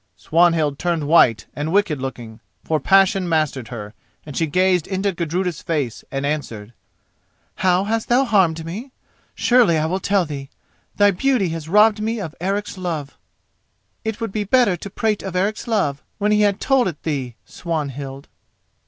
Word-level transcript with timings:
Swanhild 0.17 0.79
turned 0.79 1.07
white 1.07 1.45
and 1.55 1.71
wicked 1.71 2.01
looking, 2.01 2.39
for 2.63 2.79
passion 2.79 3.29
mastered 3.29 3.67
her, 3.67 3.93
and 4.25 4.35
she 4.35 4.47
gazed 4.47 4.87
into 4.87 5.11
Gudruda's 5.11 5.61
face 5.61 6.03
and 6.11 6.25
answered: 6.25 6.73
"How 7.57 7.83
hast 7.83 8.07
thou 8.09 8.23
harmed 8.25 8.65
me? 8.65 8.91
Surely 9.35 9.77
I 9.77 9.85
will 9.85 9.99
tell 9.99 10.25
thee. 10.25 10.49
Thy 10.95 11.11
beauty 11.11 11.49
has 11.49 11.69
robbed 11.69 12.01
me 12.01 12.19
of 12.19 12.33
Eric's 12.41 12.79
love." 12.79 13.15
"It 14.03 14.19
would 14.19 14.31
be 14.31 14.43
better 14.43 14.75
to 14.75 14.89
prate 14.89 15.21
of 15.21 15.35
Eric's 15.35 15.67
love 15.67 16.01
when 16.17 16.31
he 16.31 16.41
had 16.41 16.59
told 16.59 16.87
it 16.87 17.03
thee, 17.03 17.35
Swanhild." 17.45 18.27